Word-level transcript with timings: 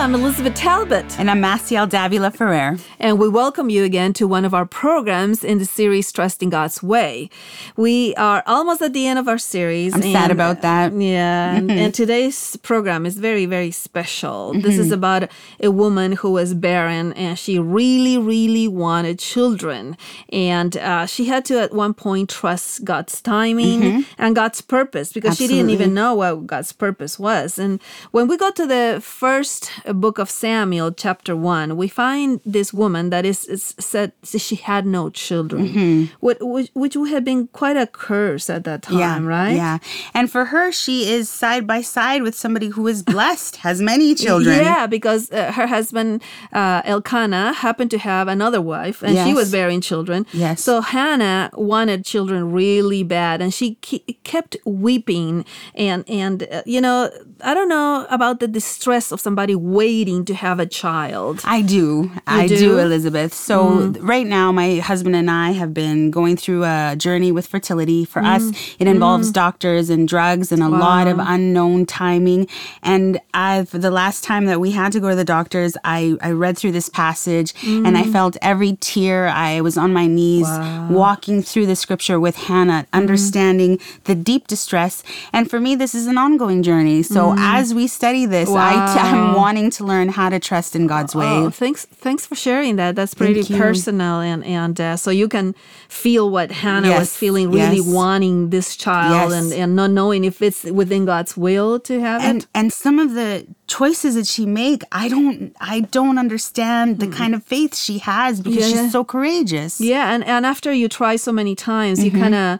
I'm 0.00 0.14
Elizabeth 0.14 0.54
Talbot. 0.54 1.20
And 1.20 1.30
I'm 1.30 1.42
Maciel 1.42 1.86
Davila 1.86 2.30
Ferrer. 2.30 2.78
And 2.98 3.18
we 3.18 3.28
welcome 3.28 3.68
you 3.68 3.84
again 3.84 4.14
to 4.14 4.26
one 4.26 4.46
of 4.46 4.54
our 4.54 4.64
programs 4.64 5.44
in 5.44 5.58
the 5.58 5.66
series 5.66 6.10
Trusting 6.10 6.48
God's 6.48 6.82
Way. 6.82 7.28
We 7.76 8.14
are 8.14 8.42
almost 8.46 8.80
at 8.80 8.94
the 8.94 9.06
end 9.06 9.18
of 9.18 9.28
our 9.28 9.36
series. 9.36 9.94
I'm 9.94 10.00
sad 10.00 10.30
about 10.30 10.62
that. 10.62 10.94
Uh, 10.94 10.96
yeah. 10.96 11.54
and, 11.54 11.70
and 11.70 11.92
today's 12.02 12.56
program 12.56 13.04
is 13.04 13.18
very, 13.18 13.44
very 13.44 13.70
special. 13.70 14.54
This 14.54 14.78
is 14.78 14.86
mm-hmm. 14.86 14.94
about 14.94 15.30
a 15.62 15.70
woman 15.70 16.12
who 16.12 16.32
was 16.32 16.54
barren 16.54 17.12
and 17.12 17.38
she 17.38 17.58
really, 17.58 18.16
really 18.16 18.68
wanted 18.68 19.18
children. 19.18 19.98
And 20.32 20.78
uh, 20.78 21.04
she 21.04 21.26
had 21.26 21.44
to, 21.44 21.60
at 21.60 21.74
one 21.74 21.92
point, 21.92 22.30
trust 22.30 22.84
God's 22.84 23.20
timing 23.20 23.80
mm-hmm. 23.80 24.00
and 24.16 24.34
God's 24.34 24.62
purpose 24.62 25.12
because 25.12 25.36
she 25.36 25.46
didn't 25.46 25.68
even 25.68 25.92
know 25.92 26.14
what 26.14 26.46
God's 26.46 26.72
purpose 26.72 27.18
was. 27.18 27.58
And 27.58 27.82
when 28.12 28.28
we 28.28 28.38
go 28.38 28.50
to 28.50 28.66
the 28.66 29.00
first 29.04 29.70
book 29.94 30.18
of 30.18 30.30
Samuel, 30.30 30.92
chapter 30.92 31.36
one, 31.36 31.76
we 31.76 31.88
find 31.88 32.40
this 32.44 32.72
woman 32.72 33.10
that 33.10 33.24
is, 33.24 33.44
is 33.46 33.74
said 33.78 34.12
she 34.24 34.56
had 34.56 34.86
no 34.86 35.10
children, 35.10 36.08
which, 36.20 36.38
which, 36.40 36.70
which 36.74 36.96
would 36.96 37.10
have 37.10 37.24
been 37.24 37.48
quite 37.48 37.76
a 37.76 37.86
curse 37.86 38.48
at 38.50 38.64
that 38.64 38.82
time, 38.82 38.98
yeah, 38.98 39.20
right? 39.26 39.56
Yeah. 39.56 39.78
And 40.14 40.30
for 40.30 40.46
her, 40.46 40.72
she 40.72 41.10
is 41.10 41.28
side 41.28 41.66
by 41.66 41.82
side 41.82 42.22
with 42.22 42.34
somebody 42.34 42.68
who 42.68 42.86
is 42.86 43.02
blessed, 43.02 43.56
has 43.56 43.80
many 43.80 44.14
children. 44.26 44.56
Yeah, 44.58 44.86
because 44.86 45.30
uh, 45.30 45.52
her 45.52 45.66
husband 45.66 46.22
uh, 46.52 46.82
Elkanah 46.84 47.52
happened 47.52 47.90
to 47.92 47.98
have 47.98 48.28
another 48.28 48.60
wife, 48.60 49.02
and 49.02 49.16
she 49.26 49.34
was 49.34 49.50
bearing 49.50 49.80
children. 49.80 50.26
Yes. 50.32 50.62
So 50.62 50.80
Hannah 50.80 51.50
wanted 51.54 52.04
children 52.04 52.52
really 52.52 53.02
bad, 53.02 53.40
and 53.40 53.52
she 53.52 53.76
ke- 53.76 54.22
kept 54.24 54.56
weeping. 54.64 55.44
And 55.74 56.08
and 56.08 56.46
uh, 56.50 56.62
you 56.66 56.80
know, 56.80 57.10
I 57.42 57.54
don't 57.54 57.68
know 57.68 58.06
about 58.10 58.40
the 58.40 58.48
distress 58.48 59.12
of 59.12 59.20
somebody 59.20 59.54
waiting 59.80 60.26
to 60.26 60.34
have 60.34 60.60
a 60.60 60.66
child. 60.66 61.40
I 61.42 61.62
do. 61.62 62.10
I 62.26 62.46
do? 62.46 62.56
do? 62.58 62.78
Elizabeth. 62.78 63.32
So 63.32 63.56
hmm. 63.92 64.06
right 64.06 64.26
now, 64.26 64.52
my 64.52 64.76
husband 64.76 65.16
and 65.16 65.30
I 65.30 65.52
have 65.52 65.72
been 65.72 66.10
going 66.10 66.36
through 66.36 66.64
a 66.64 66.96
journey 66.98 67.32
with 67.32 67.46
fertility. 67.46 68.04
For 68.04 68.20
us, 68.20 68.42
hmm. 68.42 68.82
it 68.82 68.86
involves 68.86 69.28
hmm. 69.28 69.32
doctors 69.44 69.88
and 69.88 70.06
drugs 70.06 70.52
and 70.52 70.62
a 70.62 70.68
lot 70.68 71.06
of 71.08 71.16
unknown 71.18 71.86
timing. 71.86 72.46
And 72.82 73.20
I've 73.32 73.70
the 73.70 73.90
last 73.90 74.22
time 74.22 74.44
that 74.50 74.60
we 74.60 74.72
had 74.72 74.92
to 74.92 75.00
go 75.00 75.08
to 75.08 75.16
the 75.16 75.24
doctors, 75.24 75.78
I, 75.82 76.14
I 76.20 76.32
read 76.32 76.58
through 76.58 76.72
this 76.72 76.90
passage 76.90 77.54
and 77.64 77.96
I 77.96 78.04
felt 78.04 78.36
every 78.42 78.76
tear. 78.80 79.28
I 79.28 79.62
was 79.62 79.78
on 79.78 79.94
my 79.94 80.06
knees 80.06 80.48
walking 80.90 81.42
through 81.42 81.66
the 81.72 81.76
scripture 81.76 82.20
with 82.20 82.36
Hannah, 82.36 82.86
understanding 82.92 83.78
the 84.04 84.14
deep 84.14 84.46
distress. 84.46 85.02
And 85.32 85.48
for 85.48 85.58
me, 85.58 85.74
this 85.74 85.94
is 85.94 86.06
an 86.06 86.18
ongoing 86.18 86.62
journey. 86.62 87.02
So 87.02 87.34
as 87.38 87.72
we 87.72 87.86
study 87.86 88.26
this, 88.26 88.50
I 88.50 88.74
t- 88.92 89.00
I'm 89.00 89.34
wanting 89.34 89.69
to 89.72 89.84
learn 89.84 90.08
how 90.10 90.28
to 90.28 90.38
trust 90.38 90.74
in 90.76 90.86
God's 90.86 91.14
way. 91.14 91.26
Oh, 91.26 91.50
thanks! 91.50 91.84
Thanks 91.86 92.26
for 92.26 92.34
sharing 92.34 92.76
that. 92.76 92.96
That's 92.96 93.14
pretty 93.14 93.42
personal, 93.44 94.20
and 94.20 94.44
and 94.44 94.80
uh, 94.80 94.96
so 94.96 95.10
you 95.10 95.28
can 95.28 95.54
feel 95.88 96.30
what 96.30 96.50
Hannah 96.50 96.90
was 96.98 97.16
feeling, 97.16 97.50
really 97.50 97.76
yes. 97.78 97.86
wanting 97.86 98.50
this 98.50 98.76
child, 98.76 99.30
Yes. 99.30 99.42
and 99.42 99.52
and 99.52 99.76
not 99.76 99.90
knowing 99.90 100.24
if 100.24 100.40
it's 100.42 100.64
within 100.64 101.04
God's 101.04 101.36
will 101.36 101.78
to 101.80 102.00
have 102.00 102.22
and 102.22 102.42
it. 102.42 102.48
and 102.54 102.72
some 102.72 102.98
of 102.98 103.14
the 103.14 103.46
choices 103.66 104.16
that 104.16 104.26
she 104.26 104.44
make 104.46 104.82
i 104.90 105.08
don't 105.08 105.54
i 105.60 105.78
don't 105.92 106.18
understand 106.18 106.98
the 106.98 107.06
kind 107.06 107.36
of 107.36 107.44
faith 107.44 107.76
she 107.76 107.98
has 107.98 108.40
because 108.40 108.68
Yeah. 108.68 108.82
she's 108.82 108.90
so 108.92 109.04
courageous 109.04 109.80
Yeah, 109.80 110.12
and 110.12 110.24
and 110.24 110.44
after 110.44 110.72
you 110.72 110.88
try 110.88 111.14
so 111.16 111.30
many 111.32 111.54
times, 111.54 112.02
you 112.04 112.10
Mm-hmm. 112.10 112.20
kind 112.22 112.34
of 112.34 112.58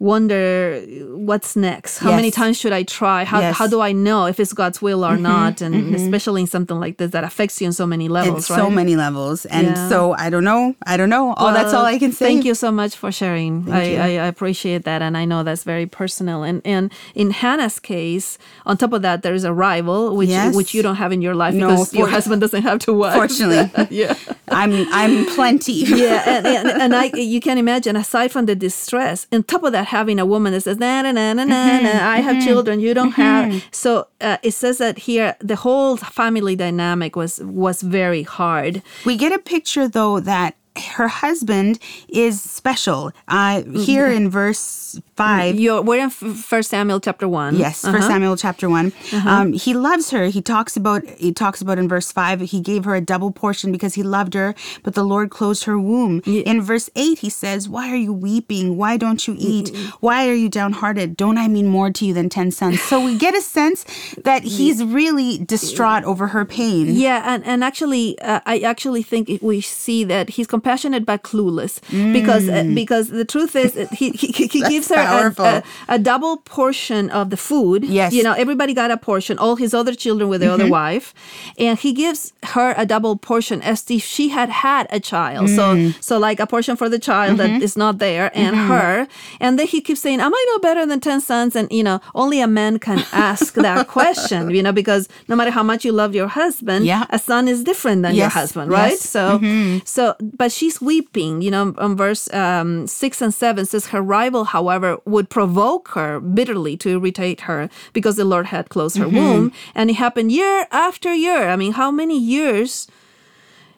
wonder 0.00 0.80
what's 1.28 1.54
next. 1.56 1.98
How 1.98 2.10
many 2.16 2.30
times 2.30 2.58
should 2.58 2.72
I 2.72 2.82
try? 2.82 3.24
How 3.24 3.40
Yes. 3.40 3.54
Mm-hmm. 3.54 3.58
how 3.62 3.66
do 3.74 3.80
I 3.80 3.92
know 3.92 4.26
if 4.26 4.40
it's 4.40 4.52
God's 4.52 4.80
will 4.82 5.04
or 5.04 5.16
not? 5.16 5.60
And 5.60 5.94
especially 5.94 6.40
in 6.42 6.46
something 6.46 6.78
like 6.84 6.96
this 6.96 7.10
that 7.12 7.22
affects 7.24 7.60
you 7.60 7.66
on 7.68 7.72
so 7.72 7.86
many 7.86 8.08
levels, 8.08 8.38
it's 8.40 8.50
right? 8.50 8.56
so 8.64 8.70
many 8.70 8.96
levels 8.96 9.44
and 9.46 9.66
Yeah. 9.68 9.88
so 9.92 9.98
i 10.24 10.26
don't 10.30 10.44
know 10.52 10.74
i 10.86 10.96
don't 10.98 11.10
know 11.16 11.34
oh 11.36 11.52
that's 11.52 11.72
all 11.76 11.84
i 11.94 11.98
can 11.98 12.12
say 12.12 12.26
Thank 12.30 12.44
you 12.44 12.54
so 12.54 12.70
much 12.80 12.92
for 12.96 13.10
sharing. 13.12 13.52
I. 13.70 13.96
I, 13.96 14.08
I 14.24 14.26
appreciate 14.34 14.82
that, 14.84 15.00
and 15.02 15.16
I 15.22 15.24
know 15.30 15.42
that's 15.48 15.64
very 15.64 15.86
personal. 16.00 16.38
And 16.48 16.58
and 16.64 16.84
in 17.22 17.28
Hannah's 17.40 17.78
case, 17.94 18.38
on 18.66 18.76
top 18.76 18.92
of 18.92 19.02
that, 19.02 19.22
there 19.24 19.34
is 19.40 19.44
a 19.44 19.52
rival 19.52 20.00
which 20.18 20.28
Yes. 20.30 20.54
which 20.58 20.70
you 20.74 20.82
don't 20.86 20.96
have 20.96 21.12
in 21.16 21.20
your 21.26 21.34
life 21.44 21.54
No, 21.54 21.68
because 21.68 21.92
your 22.00 22.08
husband 22.16 22.40
doesn't 22.44 22.62
have 22.62 22.78
to 22.86 22.90
wives. 23.02 23.16
Fortunately. 23.20 23.64
yeah. 24.00 24.14
i'm 24.60 24.72
i'm 25.00 25.14
plenty 25.36 25.72
Yeah, 26.02 26.22
and, 26.34 26.46
and, 26.46 26.66
and 26.82 26.90
I, 27.02 27.04
you 27.34 27.40
can 27.46 27.56
imagine, 27.58 27.94
aside 27.96 28.30
from 28.34 28.44
the 28.46 28.54
distress, 28.68 29.26
on 29.32 29.42
top 29.42 29.62
of 29.68 29.72
that, 29.76 29.86
having 29.96 30.18
a 30.20 30.26
woman 30.34 30.52
that 30.54 30.62
says, 30.66 30.78
na, 30.78 31.02
na, 31.02 31.10
na, 31.12 31.32
na, 31.38 31.44
na, 31.44 31.54
Mm-hmm. 31.54 31.84
na, 31.86 31.92
I 32.16 32.18
have 32.26 32.36
children, 32.48 32.80
you 32.80 32.92
don't 32.98 33.12
have. 33.26 33.46
So 33.82 33.90
uh, 34.20 34.38
it 34.48 34.52
says 34.62 34.76
that 34.78 34.96
here, 35.08 35.30
the 35.50 35.56
whole 35.64 35.96
family 36.18 36.54
dynamic 36.64 37.12
was 37.20 37.32
was 37.64 37.82
very 38.00 38.22
hard. 38.38 38.74
we 39.08 39.14
get 39.24 39.32
a 39.40 39.42
picture 39.54 39.86
though 39.98 40.16
that 40.32 40.50
her 40.80 41.08
husband 41.08 41.78
is 42.08 42.40
special 42.40 43.12
uh 43.28 43.62
here 43.62 44.06
in 44.08 44.28
verse 44.30 45.00
5 45.16 45.54
You're, 45.60 45.82
we're 45.82 46.02
in 46.02 46.10
First 46.10 46.70
Samuel 46.70 46.98
chapter 47.00 47.28
1. 47.28 47.56
Yes, 47.56 47.84
Uh-huh. 47.84 47.96
First 47.96 48.08
Samuel 48.08 48.36
chapter 48.36 48.68
one. 48.68 48.92
Um, 49.26 49.52
he 49.52 49.74
loves 49.74 50.10
her. 50.10 50.24
He 50.26 50.40
talks 50.42 50.76
about 50.76 51.02
he 51.18 51.32
talks 51.32 51.60
about 51.60 51.78
in 51.78 51.88
verse 51.88 52.10
five. 52.10 52.40
He 52.40 52.60
gave 52.60 52.84
her 52.84 52.94
a 52.94 53.00
double 53.00 53.30
portion 53.30 53.70
because 53.72 53.94
he 53.94 54.02
loved 54.02 54.34
her, 54.34 54.54
but 54.82 54.94
the 54.94 55.04
Lord 55.04 55.30
closed 55.30 55.64
her 55.64 55.78
womb. 55.78 56.22
In 56.26 56.60
verse 56.62 56.90
eight, 56.96 57.18
he 57.20 57.30
says, 57.30 57.68
"Why 57.68 57.90
are 57.90 57.96
you 57.96 58.12
weeping? 58.12 58.76
Why 58.76 58.96
don't 58.96 59.26
you 59.28 59.36
eat? 59.38 59.68
Why 60.00 60.28
are 60.28 60.34
you 60.34 60.48
downhearted? 60.48 61.16
Don't 61.16 61.38
I 61.38 61.46
mean 61.48 61.66
more 61.68 61.90
to 61.90 62.04
you 62.06 62.14
than 62.14 62.28
ten 62.28 62.50
sons?" 62.50 62.80
So 62.82 62.98
we 63.04 63.16
get 63.16 63.34
a 63.34 63.42
sense 63.42 63.84
that 64.24 64.42
he's 64.56 64.82
really 64.82 65.38
distraught 65.38 66.04
over 66.04 66.28
her 66.28 66.44
pain. 66.44 66.86
Yeah, 66.96 67.22
and 67.34 67.44
and 67.44 67.62
actually, 67.62 68.18
uh, 68.20 68.40
I 68.46 68.60
actually 68.60 69.02
think 69.02 69.28
we 69.42 69.60
see 69.60 70.04
that 70.04 70.30
he's 70.30 70.46
compassionate 70.70 71.04
but 71.04 71.22
clueless 71.22 71.80
because 72.12 72.48
uh, 72.48 72.62
mm. 72.62 72.74
because 72.74 73.08
the 73.08 73.24
truth 73.24 73.56
is 73.56 73.76
uh, 73.76 73.86
he 73.92 74.10
he, 74.10 74.46
he 74.46 74.62
gives 74.68 74.88
her 74.88 75.00
a, 75.00 75.42
a, 75.42 75.62
a 75.88 75.98
double 75.98 76.36
portion 76.38 77.10
of 77.10 77.30
the 77.30 77.36
food. 77.36 77.84
Yes. 77.84 78.12
you 78.12 78.22
know 78.22 78.32
everybody 78.32 78.74
got 78.74 78.90
a 78.90 78.96
portion. 78.96 79.38
All 79.38 79.56
his 79.56 79.74
other 79.74 79.94
children 79.94 80.28
with 80.30 80.40
the 80.40 80.52
other 80.52 80.64
mm-hmm. 80.64 80.72
wife, 80.72 81.14
and 81.58 81.78
he 81.78 81.92
gives 81.92 82.32
her 82.54 82.74
a 82.76 82.86
double 82.86 83.16
portion 83.16 83.62
as 83.62 83.84
if 83.90 84.02
she 84.02 84.28
had 84.28 84.48
had 84.48 84.86
a 84.90 85.00
child. 85.00 85.48
So 85.48 85.74
mm. 85.74 86.02
so 86.02 86.18
like 86.18 86.38
a 86.40 86.46
portion 86.46 86.76
for 86.76 86.88
the 86.88 86.98
child 86.98 87.38
that 87.38 87.50
mm-hmm. 87.50 87.62
is 87.62 87.76
not 87.76 87.98
there 87.98 88.30
and 88.34 88.54
mm-hmm. 88.56 88.72
her, 88.72 89.08
and 89.40 89.58
then 89.58 89.66
he 89.66 89.80
keeps 89.80 90.00
saying, 90.00 90.20
"Am 90.20 90.32
I 90.34 90.42
no 90.52 90.58
better 90.58 90.86
than 90.86 91.00
ten 91.00 91.20
sons?" 91.20 91.56
And 91.56 91.70
you 91.70 91.82
know 91.82 92.00
only 92.14 92.40
a 92.40 92.46
man 92.46 92.78
can 92.78 93.04
ask 93.12 93.54
that 93.54 93.88
question. 93.98 94.50
You 94.50 94.62
know 94.62 94.72
because 94.72 95.08
no 95.28 95.34
matter 95.36 95.50
how 95.50 95.62
much 95.62 95.84
you 95.84 95.92
love 95.92 96.14
your 96.14 96.28
husband, 96.28 96.86
Yeah. 96.86 97.04
a 97.10 97.18
son 97.18 97.48
is 97.48 97.64
different 97.64 98.02
than 98.02 98.14
your 98.14 98.28
husband, 98.40 98.70
right? 98.70 98.92
yes. 98.92 99.08
So, 99.16 99.40
so, 99.84 100.14
but 100.20 100.52
she's 100.60 100.80
weeping. 100.80 101.40
You 101.40 101.50
know, 101.50 101.74
on 101.78 101.96
verse 101.96 102.32
um, 102.34 102.86
six 102.86 103.22
and 103.22 103.32
seven 103.32 103.64
says 103.64 103.86
her 103.86 104.02
rival, 104.02 104.44
however, 104.44 104.98
would 105.06 105.30
provoke 105.30 105.88
her 105.98 106.20
bitterly 106.20 106.76
to 106.78 106.88
irritate 106.90 107.40
her 107.48 107.70
because 107.94 108.16
the 108.16 108.26
Lord 108.26 108.46
had 108.46 108.68
closed 108.68 108.98
her 108.98 109.06
mm-hmm. 109.06 109.16
womb, 109.16 109.52
and 109.74 109.88
it 109.90 109.94
happened 109.94 110.30
year 110.32 110.68
after 110.70 111.14
year. 111.14 111.48
I 111.48 111.56
mean, 111.56 111.72
how 111.72 111.90
many 111.90 112.18
years 112.18 112.86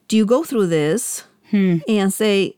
do 0.08 0.16
you 0.16 0.26
go 0.26 0.42
through 0.42 0.66
this 0.66 1.24
hmm. 1.50 1.78
and 1.88 2.12
say? 2.12 2.56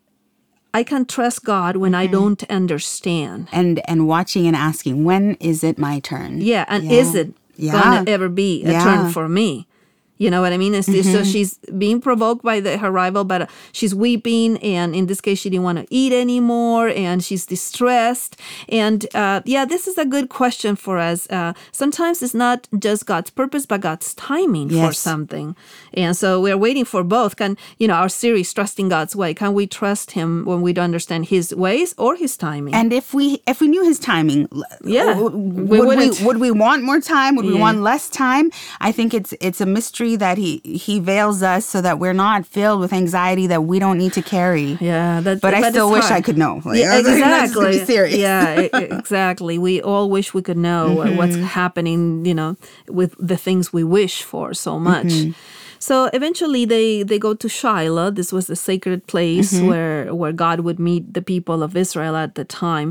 I 0.76 0.82
can 0.82 1.06
trust 1.06 1.44
God 1.44 1.76
when 1.76 1.94
I 1.94 2.06
mm-hmm. 2.06 2.18
don't 2.18 2.42
understand. 2.50 3.46
And 3.52 3.80
and 3.88 4.08
watching 4.08 4.44
and 4.48 4.56
asking, 4.56 5.04
when 5.04 5.36
is 5.38 5.62
it 5.62 5.78
my 5.78 6.00
turn? 6.00 6.40
Yeah, 6.40 6.64
and 6.66 6.82
Yeah. 6.82 6.98
is 7.00 7.14
it 7.14 7.28
Yeah. 7.54 7.72
gonna 7.78 8.10
ever 8.10 8.28
be 8.28 8.64
a 8.64 8.72
Yeah. 8.72 8.82
turn 8.82 9.12
for 9.12 9.28
me? 9.28 9.68
You 10.24 10.30
know 10.32 10.40
what 10.44 10.52
I 10.56 10.58
mean? 10.64 10.74
It's, 10.80 10.88
it's 10.98 11.10
So 11.14 11.20
she's 11.32 11.50
being 11.84 11.98
provoked 12.08 12.42
by 12.50 12.56
the, 12.64 12.72
her 12.82 12.90
rival, 13.02 13.24
but 13.32 13.40
she's 13.78 13.94
weeping, 14.06 14.50
and 14.76 14.88
in 14.98 15.04
this 15.10 15.20
case, 15.26 15.38
she 15.42 15.50
didn't 15.52 15.64
want 15.70 15.78
to 15.82 15.86
eat 16.00 16.12
anymore, 16.24 16.86
and 17.06 17.16
she's 17.26 17.44
distressed. 17.56 18.32
And 18.82 19.00
uh, 19.14 19.40
yeah, 19.54 19.64
this 19.72 19.86
is 19.90 19.96
a 19.98 20.06
good 20.14 20.28
question 20.40 20.76
for 20.76 20.96
us. 21.10 21.20
Uh, 21.30 21.52
sometimes 21.72 22.22
it's 22.24 22.34
not 22.46 22.58
just 22.86 23.00
God's 23.12 23.30
purpose, 23.30 23.64
but 23.66 23.80
God's 23.88 24.14
timing 24.14 24.68
for 24.70 24.90
Yes. 24.92 24.98
something. 24.98 25.48
And 26.02 26.16
so 26.16 26.28
we're 26.44 26.58
waiting 26.66 26.86
for 26.86 27.02
both. 27.04 27.32
Can 27.36 27.56
you 27.80 27.86
know 27.88 27.94
our 28.02 28.08
series, 28.08 28.52
trusting 28.52 28.88
God's 28.88 29.14
way? 29.14 29.34
Can 29.34 29.52
we 29.54 29.66
trust 29.66 30.06
Him 30.12 30.44
when 30.50 30.60
we 30.62 30.72
don't 30.72 30.84
understand 30.92 31.22
His 31.26 31.54
ways 31.54 31.94
or 31.98 32.16
His 32.16 32.36
timing? 32.36 32.74
And 32.74 32.92
if 32.92 33.06
we 33.18 33.26
if 33.46 33.60
we 33.60 33.68
knew 33.68 33.84
his 33.84 33.98
timing, 33.98 34.48
Yeah, 34.84 35.14
w- 35.14 35.36
we 35.70 35.78
would 35.80 35.98
we 35.98 36.08
wouldn't. 36.26 36.40
we 36.44 36.50
want 36.66 36.80
more 36.90 37.00
time? 37.00 37.36
Would 37.36 37.46
we 37.54 37.58
want 37.66 37.78
less 37.90 38.08
time? 38.08 38.46
I 38.88 38.90
think 38.96 39.12
it's 39.18 39.32
it's 39.40 39.60
a 39.60 39.66
mystery 39.66 40.13
that 40.16 40.38
he 40.38 40.60
he 40.64 40.98
veils 41.00 41.42
us 41.42 41.64
so 41.66 41.80
that 41.80 41.98
we're 41.98 42.12
not 42.14 42.46
filled 42.46 42.80
with 42.80 42.92
anxiety 42.92 43.46
that 43.48 43.64
we 43.64 43.78
don't 43.78 43.98
need 43.98 44.12
to 44.14 44.22
carry. 44.22 44.76
Yeah, 44.80 45.20
that, 45.20 45.40
But 45.40 45.54
I 45.54 45.70
still 45.70 45.90
wish 45.90 46.04
I 46.10 46.20
could 46.20 46.36
know. 46.38 46.60
Like, 46.64 46.78
Yeah, 46.78 46.94
I'm 46.94 47.04
not 47.04 47.40
just 47.42 47.54
gonna 47.54 47.68
exactly. 47.68 47.84
serious. 47.86 48.16
Yeah, 48.18 48.60
exactly. 48.98 49.58
We 49.58 49.80
all 49.82 50.10
wish 50.10 50.34
we 50.34 50.42
could 50.42 50.58
know 50.58 50.96
Mm-hmm. 50.96 51.16
what's 51.16 51.36
happening, 51.36 52.24
you 52.26 52.34
know, 52.34 52.56
with 52.88 53.14
the 53.18 53.36
things 53.36 53.72
we 53.72 53.84
wish 53.84 54.22
for 54.22 54.54
so 54.54 54.78
much. 54.78 55.06
Mm-hmm. 55.06 55.32
So 55.88 55.94
eventually 56.18 56.64
they 56.74 56.88
they 57.10 57.18
go 57.28 57.32
to 57.42 57.48
Shiloh. 57.60 58.08
This 58.20 58.30
was 58.36 58.44
the 58.52 58.56
sacred 58.70 59.00
place 59.12 59.50
Mm-hmm. 59.52 59.68
where 59.70 59.98
where 60.20 60.32
God 60.46 60.58
would 60.66 60.78
meet 60.90 61.04
the 61.18 61.24
people 61.32 61.58
of 61.66 61.70
Israel 61.84 62.14
at 62.24 62.32
the 62.38 62.44
time. 62.66 62.88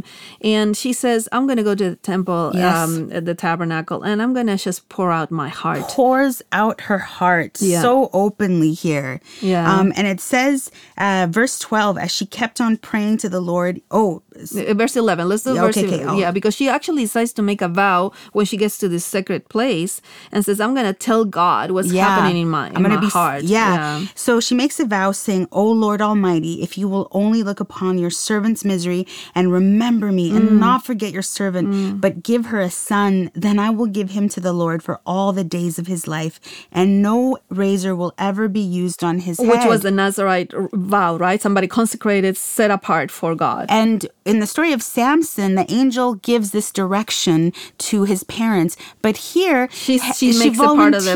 And 0.56 0.69
she 0.81 0.92
says, 1.04 1.19
"I'm 1.34 1.45
going 1.50 1.62
to 1.63 1.68
go 1.72 1.75
to 1.84 1.88
the 1.94 2.00
temple, 2.13 2.51
Yes. 2.54 2.75
um, 2.78 2.92
at 3.18 3.24
the 3.30 3.34
tabernacle, 3.48 4.00
and 4.07 4.22
I'm 4.22 4.34
going 4.38 4.50
to 4.54 4.57
just 4.69 4.81
pour 4.95 5.10
out 5.19 5.30
my 5.44 5.50
heart." 5.62 5.81
pours 5.98 6.36
out 6.62 6.78
her 6.90 7.01
heart 7.19 7.54
Yeah. 7.62 7.81
so 7.88 7.94
openly 8.25 8.74
here. 8.86 9.12
Yeah. 9.51 9.66
Um, 9.74 9.88
and 9.98 10.06
it 10.13 10.19
says, 10.34 10.57
uh, 11.06 11.25
verse 11.40 11.56
12, 11.60 11.98
as 12.06 12.12
she 12.18 12.25
kept 12.40 12.57
on 12.66 12.78
praying 12.90 13.18
to 13.24 13.30
the 13.36 13.42
Lord. 13.51 13.74
Oh, 14.00 14.22
Uh, 14.34 14.74
Verse 14.84 14.95
11. 15.04 15.30
Let's 15.30 15.44
do 15.44 15.54
Yeah, 15.54 15.62
verse 15.68 15.78
okay, 15.78 15.88
okay. 15.88 16.01
11. 16.01 16.10
Oh. 16.13 16.18
Yeah, 16.24 16.31
because 16.38 16.54
she 16.60 16.66
actually 16.75 17.04
decides 17.10 17.34
to 17.38 17.44
make 17.51 17.62
a 17.62 17.72
vow 17.84 18.12
when 18.38 18.45
she 18.50 18.57
gets 18.63 18.75
to 18.81 18.88
this 18.94 19.06
sacred 19.06 19.42
place 19.56 19.94
and 20.34 20.40
says, 20.45 20.57
I'm 20.63 20.74
going 20.78 20.90
to 20.94 20.98
tell 21.10 21.22
God 21.44 21.66
what's 21.75 21.92
happening 22.07 22.42
in 22.45 22.50
my, 22.50 22.66
in 22.75 22.82
I'm 22.85 22.91
gonna 22.91 23.01
be, 23.07 23.12
heart. 23.12 23.44
Yeah. 23.44 24.06
So 24.15 24.39
she 24.39 24.56
makes 24.56 24.80
a 24.80 24.85
vow 24.85 25.12
saying, 25.12 25.47
O 25.51 25.65
Lord 25.69 26.01
Almighty, 26.01 26.62
if 26.63 26.77
you 26.77 26.88
will 26.88 27.07
only 27.12 27.44
look 27.44 27.59
upon 27.59 27.97
your 27.97 28.09
servant's 28.09 28.63
misery 28.65 29.06
and 29.35 29.51
remember 29.51 30.12
me 30.12 30.31
Mm. 30.31 30.38
and 30.38 30.59
not 30.59 30.85
forget 30.85 31.12
your 31.12 31.21
servant, 31.21 32.00
but 32.01 32.24
give 32.24 32.47
her 32.47 32.59
a 32.62 32.69
son, 32.69 33.31
then 33.33 33.59
I 33.59 33.69
will 33.69 33.88
give 33.88 34.12
him 34.12 34.30
to 34.30 34.39
the 34.39 34.53
Lord 34.53 34.81
for 34.83 35.00
all 35.06 35.33
the 35.33 35.44
days 35.44 35.77
of 35.80 35.88
his 35.88 36.07
life, 36.07 36.39
and 36.71 37.01
no 37.01 37.38
razor 37.50 37.95
will 37.95 38.13
ever 38.18 38.47
be 38.47 38.59
used 38.62 39.03
on 39.03 39.19
his 39.19 39.38
Which 39.39 39.47
head. 39.50 39.59
Which 39.59 39.68
was 39.69 39.81
the 39.81 39.91
Nazarite 39.91 40.51
vow, 40.74 41.18
right? 41.18 41.41
Somebody 41.41 41.68
consecrated, 41.68 42.38
set 42.38 42.71
apart 42.71 43.12
for 43.12 43.35
God. 43.35 43.65
And 43.69 44.07
in 44.25 44.39
the 44.39 44.47
story 44.47 44.71
of 44.74 44.81
Samson, 44.81 45.56
the 45.56 45.69
angel 45.71 46.15
gives 46.15 46.51
this 46.51 46.71
direction 46.71 47.51
to 47.89 48.03
his 48.03 48.24
parents. 48.24 48.75
But 49.01 49.18
here, 49.33 49.68
She- 49.71 49.97
he- 49.97 50.13
she 50.13 50.27
makes 50.39 50.57
it 50.59 50.65
part 50.81 50.94
of 50.94 51.03
the 51.03 51.15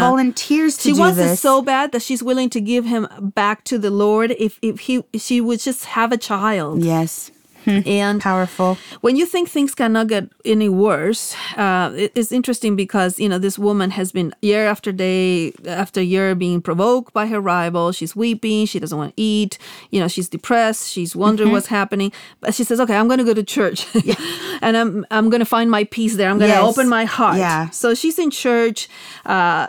volunteers 0.00 0.63
vows. 0.72 0.82
She 0.82 0.92
volunteers 0.92 0.94
to 0.94 0.94
she 0.94 1.00
wants 1.00 1.16
this. 1.18 1.32
it 1.32 1.42
so 1.42 1.62
bad 1.62 1.92
that 1.92 2.02
she's 2.02 2.22
willing 2.22 2.50
to 2.50 2.60
give 2.60 2.84
him 2.84 3.06
back 3.34 3.64
to 3.64 3.78
the 3.78 3.90
Lord 3.90 4.32
if, 4.32 4.58
if 4.62 4.80
he 4.80 5.04
she 5.18 5.40
would 5.40 5.60
just 5.60 5.84
have 5.86 6.12
a 6.12 6.16
child. 6.18 6.82
yes, 6.84 7.30
And 7.66 8.20
powerful. 8.20 8.76
when 9.00 9.16
you 9.16 9.26
think 9.26 9.48
things 9.48 9.74
cannot 9.74 10.06
get 10.08 10.24
any 10.44 10.68
worse, 10.68 11.34
uh, 11.56 11.90
it- 11.96 12.12
it's 12.14 12.32
interesting 12.32 12.76
because 12.76 13.18
you 13.18 13.28
know 13.28 13.38
this 13.38 13.58
woman 13.58 13.90
has 13.90 14.12
been 14.12 14.32
year 14.42 14.66
after 14.66 14.92
day 14.92 15.52
after 15.66 16.00
year 16.02 16.34
being 16.34 16.60
provoked 16.60 17.12
by 17.12 17.26
her 17.26 17.40
rival. 17.40 17.92
She's 17.92 18.14
weeping. 18.16 18.66
She 18.66 18.78
doesn't 18.78 18.98
want 18.98 19.16
to 19.16 19.22
eat. 19.22 19.58
You 19.90 20.00
know, 20.00 20.08
she's 20.08 20.28
depressed. 20.28 20.90
She's 20.90 21.14
wondering 21.16 21.48
Mm-hmm. 21.48 21.54
what's 21.54 21.66
happening. 21.68 22.12
But 22.40 22.54
she 22.54 22.64
says, 22.64 22.80
"Okay, 22.80 22.96
I'm 22.96 23.08
going 23.08 23.18
to 23.18 23.24
go 23.24 23.34
to 23.34 23.42
church, 23.42 23.86
and 24.62 24.76
I'm 24.76 25.06
I'm 25.10 25.30
going 25.30 25.40
to 25.40 25.46
find 25.56 25.70
my 25.70 25.84
peace 25.84 26.16
there. 26.16 26.28
I'm 26.30 26.38
going 26.38 26.50
to 26.50 26.56
Yes. 26.60 26.64
open 26.78 26.88
my 26.88 27.04
heart." 27.04 27.38
Yeah. 27.38 27.70
So 27.70 27.94
she's 27.94 28.18
in 28.18 28.30
church, 28.30 28.88
uh, 29.26 29.68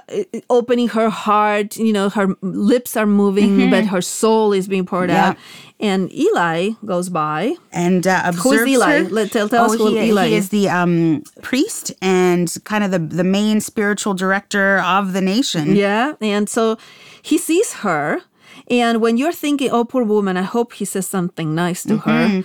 opening 0.49 0.89
her 0.89 1.09
heart. 1.09 1.77
You 1.77 1.93
know, 1.93 2.09
her 2.09 2.27
lips 2.41 2.95
are 2.97 3.05
moving, 3.07 3.69
but 3.69 3.85
her 3.87 4.01
soul 4.01 4.53
is 4.53 4.67
being 4.67 4.85
poured 4.85 5.09
Mm-hmm. 5.09 5.15
Yeah. 5.15 5.29
out. 5.29 5.37
And 5.79 6.11
Eli 6.13 6.69
goes 6.85 7.09
by. 7.09 7.55
and 7.71 8.07
uh, 8.07 8.21
observes 8.25 8.65
Eli? 8.65 8.99
her. 9.03 9.09
Let- 9.09 9.31
tell- 9.31 9.49
tell 9.49 9.65
us 9.65 9.73
oh, 9.73 9.77
who 9.77 9.95
he, 9.95 10.09
Eli 10.09 10.27
he 10.29 10.35
is. 10.35 10.49
the 10.49 10.69
um, 10.69 11.23
priest 11.41 11.91
and 12.01 12.55
kind 12.63 12.83
of 12.83 12.91
the, 12.91 12.99
the 12.99 13.25
main 13.25 13.59
spiritual 13.59 14.13
director 14.13 14.79
of 14.79 15.11
the 15.13 15.21
nation. 15.21 15.75
Yeah. 15.75 16.13
And 16.21 16.49
so 16.49 16.77
he 17.21 17.37
sees 17.37 17.73
her. 17.73 18.21
And 18.69 19.01
when 19.01 19.17
you're 19.17 19.33
thinking, 19.33 19.69
oh, 19.69 19.83
poor 19.83 20.03
woman, 20.03 20.37
I 20.37 20.41
hope 20.43 20.73
he 20.73 20.85
says 20.85 21.05
something 21.07 21.53
nice 21.53 21.83
to 21.83 21.97
her. 21.99 22.43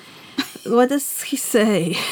What 0.64 0.88
does 0.90 1.22
he 1.22 1.36
say? 1.36 1.96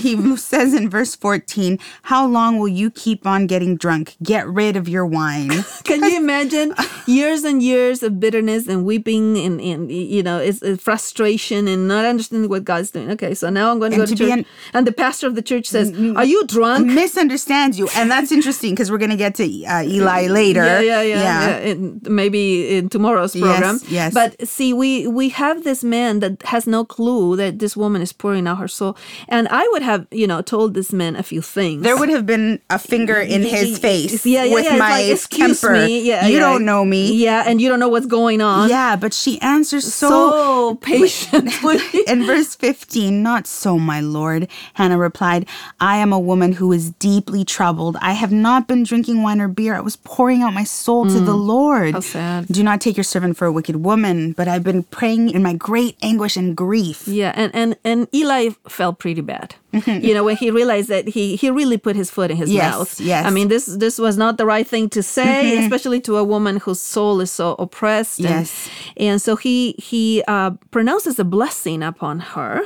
He 0.00 0.16
says 0.38 0.72
in 0.72 0.88
verse 0.88 1.14
14, 1.14 1.78
How 2.04 2.26
long 2.26 2.58
will 2.58 2.68
you 2.68 2.90
keep 2.90 3.26
on 3.26 3.46
getting 3.46 3.76
drunk? 3.76 4.16
Get 4.22 4.48
rid 4.48 4.74
of 4.74 4.88
your 4.88 5.04
wine. 5.04 5.50
Can 5.84 6.02
you 6.02 6.16
imagine 6.16 6.74
years 7.06 7.44
and 7.44 7.62
years 7.62 8.02
of 8.02 8.18
bitterness 8.18 8.66
and 8.66 8.86
weeping 8.86 9.36
and, 9.36 9.60
and 9.60 9.92
you 9.92 10.22
know, 10.22 10.38
it's, 10.38 10.62
it's 10.62 10.82
frustration 10.82 11.68
and 11.68 11.86
not 11.86 12.06
understanding 12.06 12.48
what 12.48 12.64
God's 12.64 12.90
doing? 12.90 13.10
Okay, 13.10 13.34
so 13.34 13.50
now 13.50 13.70
I'm 13.70 13.78
going 13.78 13.90
to 13.92 13.96
And 14.00 14.06
go 14.06 14.06
to, 14.06 14.16
to 14.16 14.24
church. 14.24 14.38
an- 14.38 14.46
and 14.72 14.86
the 14.86 14.92
pastor 14.92 15.26
of 15.26 15.34
the 15.34 15.42
church 15.42 15.66
says, 15.66 15.90
Are 16.16 16.24
you 16.24 16.46
drunk? 16.46 16.86
Misunderstands 16.86 17.78
you. 17.78 17.86
And 17.94 18.10
that's 18.10 18.32
interesting 18.32 18.70
because 18.70 18.90
we're 18.90 18.96
going 18.96 19.10
to 19.10 19.18
get 19.18 19.34
to 19.34 19.44
uh, 19.66 19.82
Eli 19.82 20.28
later. 20.28 20.64
Yeah, 20.64 20.80
yeah, 20.80 21.02
yeah. 21.02 21.22
yeah. 21.22 21.58
In, 21.58 22.00
maybe 22.08 22.74
in 22.78 22.88
tomorrow's 22.88 23.36
Yes, 23.36 23.44
program. 23.44 23.80
yes. 23.88 24.14
But 24.14 24.48
see, 24.48 24.72
we 24.72 25.06
we 25.06 25.28
have 25.28 25.62
this 25.64 25.84
man 25.84 26.20
that 26.20 26.40
has 26.44 26.66
no 26.66 26.86
clue 26.86 27.36
that 27.36 27.58
this 27.58 27.76
woman 27.76 27.89
is 27.96 28.12
pouring 28.12 28.46
out 28.46 28.58
her 28.58 28.68
soul, 28.68 28.96
and 29.28 29.48
I 29.48 29.66
would 29.72 29.82
have, 29.82 30.06
you 30.10 30.26
know, 30.26 30.42
told 30.42 30.74
this 30.74 30.92
man 30.92 31.16
a 31.16 31.22
few 31.22 31.42
things. 31.42 31.82
There 31.82 31.96
would 31.96 32.08
have 32.08 32.26
been 32.26 32.60
a 32.70 32.78
finger 32.78 33.18
in 33.20 33.42
his 33.42 33.78
face 33.78 34.24
yeah, 34.26 34.44
yeah, 34.44 34.54
with 34.54 34.64
yeah. 34.64 34.76
My 34.76 34.90
like, 34.90 35.10
excuse 35.10 35.60
temper. 35.60 35.74
me. 35.74 36.02
Yeah, 36.02 36.26
you 36.26 36.34
yeah. 36.34 36.40
don't 36.40 36.64
know 36.64 36.84
me. 36.84 37.12
Yeah, 37.14 37.44
and 37.46 37.60
you 37.60 37.68
don't 37.68 37.80
know 37.80 37.88
what's 37.88 38.06
going 38.06 38.40
on. 38.40 38.68
Yeah, 38.68 38.96
but 38.96 39.12
she 39.12 39.40
answers 39.40 39.92
so, 39.92 40.08
so 40.08 40.74
patiently. 40.76 41.78
In 42.06 42.26
verse 42.26 42.54
15, 42.54 43.22
not 43.22 43.46
so, 43.46 43.78
my 43.78 44.00
lord, 44.00 44.48
Hannah 44.74 44.98
replied, 44.98 45.46
I 45.80 45.96
am 45.98 46.12
a 46.12 46.18
woman 46.18 46.52
who 46.52 46.72
is 46.72 46.90
deeply 46.92 47.44
troubled. 47.44 47.96
I 48.00 48.12
have 48.12 48.32
not 48.32 48.68
been 48.68 48.82
drinking 48.84 49.22
wine 49.22 49.40
or 49.40 49.48
beer. 49.48 49.74
I 49.74 49.80
was 49.80 49.96
pouring 49.96 50.42
out 50.42 50.54
my 50.54 50.64
soul 50.64 51.06
to 51.06 51.20
the 51.20 51.34
Lord. 51.34 51.90
Mm. 51.90 51.92
How 51.92 52.00
sad. 52.00 52.46
Do 52.48 52.62
not 52.62 52.80
take 52.80 52.96
your 52.96 53.04
servant 53.04 53.36
for 53.36 53.46
a 53.46 53.52
wicked 53.52 53.76
woman, 53.76 54.32
but 54.32 54.48
I've 54.48 54.64
been 54.64 54.82
praying 54.84 55.30
in 55.30 55.42
my 55.42 55.54
great 55.54 55.96
anguish 56.02 56.36
and 56.36 56.56
grief. 56.56 57.06
Yeah, 57.06 57.32
and 57.34 57.54
and 57.54 57.76
and 57.84 58.08
Eli 58.14 58.50
felt 58.68 58.98
pretty 58.98 59.20
bad. 59.20 59.54
You 59.86 60.14
know, 60.14 60.24
when 60.24 60.36
he 60.36 60.50
realized 60.50 60.88
that 60.88 61.08
he 61.08 61.36
he 61.36 61.50
really 61.50 61.78
put 61.78 61.94
his 61.96 62.10
foot 62.10 62.30
in 62.30 62.36
his 62.36 62.50
Yes, 62.50 62.72
mouth. 62.74 63.00
yes. 63.00 63.24
I 63.26 63.30
mean, 63.30 63.48
this 63.48 63.66
this 63.66 63.98
was 63.98 64.16
not 64.16 64.36
the 64.36 64.44
right 64.46 64.66
thing 64.66 64.88
to 64.90 65.02
say, 65.02 65.56
especially 65.58 66.00
to 66.02 66.16
a 66.16 66.24
woman 66.24 66.56
whose 66.58 66.80
soul 66.80 67.20
is 67.20 67.30
so 67.30 67.54
oppressed. 67.58 68.18
And, 68.20 68.28
Yes. 68.46 68.68
and 68.96 69.22
so 69.22 69.36
he 69.36 69.74
he 69.78 70.22
uh, 70.26 70.50
pronounces 70.70 71.18
a 71.18 71.24
blessing 71.24 71.82
upon 71.82 72.18
her, 72.34 72.62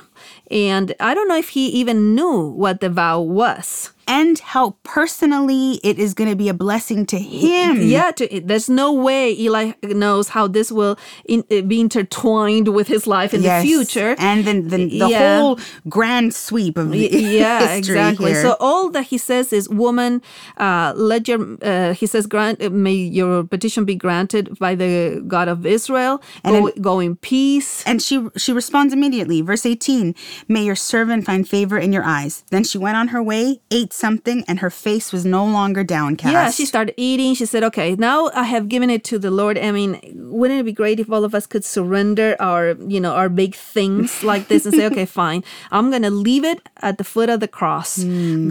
and 0.51 0.95
I 1.01 1.15
don't 1.15 1.29
know 1.29 1.37
if 1.39 1.51
he 1.51 1.69
even 1.81 2.15
knew 2.15 2.49
what 2.57 2.81
the 2.81 2.89
vow 2.89 3.21
was. 3.21 3.91
And 4.07 4.39
how 4.41 4.77
personally 4.83 5.81
it 5.83 5.99
is 5.99 6.13
going 6.13 6.29
to 6.29 6.37
be 6.37 6.51
a 6.51 6.55
blessing 6.55 7.07
to 7.07 7.19
him. 7.19 7.81
Yeah, 7.81 8.11
to, 8.13 8.29
there's 8.45 8.69
no 8.69 8.93
way 8.93 9.33
Eli 9.33 9.73
knows 9.83 10.29
how 10.29 10.47
this 10.47 10.71
will 10.71 10.99
in, 11.25 11.43
uh, 11.51 11.63
be 11.63 11.81
intertwined 11.81 12.69
with 12.69 12.87
his 12.87 13.07
life 13.07 13.33
in 13.33 13.41
Yes. 13.43 13.63
the 13.63 13.69
future. 13.69 14.15
And 14.19 14.45
then 14.45 14.69
the, 14.69 14.77
the 14.77 15.09
Yeah. 15.09 15.39
whole 15.41 15.59
grand 15.89 16.35
sweep 16.35 16.77
of 16.77 16.94
yeah 16.99 17.75
exactly 17.79 18.33
here. 18.33 18.43
so 18.43 18.57
all 18.61 18.91
that 18.91 19.07
he 19.07 19.19
says 19.19 19.53
is 19.53 19.69
woman 19.69 20.23
uh, 20.59 20.93
let 20.97 21.29
your 21.29 21.57
uh, 21.63 21.93
he 21.95 22.07
says 22.07 22.27
grant 22.27 22.61
may 22.73 22.95
your 22.95 23.45
petition 23.45 23.85
be 23.85 23.95
granted 23.95 24.59
by 24.59 24.75
the 24.75 25.23
god 25.27 25.49
of 25.49 25.67
israel 25.67 26.23
go, 26.45 26.71
go 26.81 27.01
in 27.01 27.17
peace 27.17 27.83
And 27.87 28.01
she 28.01 28.17
she 28.37 28.53
responds 28.53 28.93
immediately. 28.93 29.41
Verse 29.43 29.65
18, 29.67 30.15
May 30.49 30.65
your 30.65 30.75
servant 30.77 31.25
find 31.25 31.49
favor 31.49 31.79
in 31.79 31.93
your 31.93 32.05
eyes. 32.05 32.45
Then 32.51 32.65
she 32.65 32.79
went 32.79 32.97
on 32.97 33.09
her 33.09 33.23
way, 33.23 33.61
ate 33.71 33.93
something, 33.93 34.45
and 34.49 34.59
her 34.61 34.71
face 34.71 35.13
was 35.13 35.25
no 35.25 35.45
longer 35.45 35.83
downcast. 35.85 36.33
yeah 36.33 36.51
she 36.51 36.65
started 36.67 36.95
eating 36.97 37.35
she 37.35 37.47
said 37.47 37.63
okay 37.65 37.95
now 37.97 38.31
i 38.35 38.45
have 38.45 38.69
given 38.69 38.89
it 38.91 39.03
to 39.05 39.19
the 39.19 39.31
lord 39.31 39.57
i 39.59 39.71
mean 39.71 39.91
wouldn't 40.39 40.61
it 40.61 40.65
be 40.65 40.73
great 40.73 40.99
if 41.01 41.11
all 41.11 41.25
of 41.25 41.35
us 41.35 41.47
could 41.47 41.65
surrender 41.65 42.29
our 42.41 42.65
you 42.95 43.01
know 43.01 43.13
our 43.15 43.29
big 43.29 43.55
things 43.55 44.23
like 44.33 44.49
this 44.49 44.65
and 44.67 44.75
say 44.75 44.87
okay 44.87 45.07
fine 45.07 45.43
i'm 45.71 45.91
gonna 45.91 46.11
leave 46.11 46.45
it 46.45 46.59
at 46.89 46.95
the 46.99 47.05
foot 47.15 47.29
of 47.35 47.39
the 47.41 47.49
cross. 47.59 47.91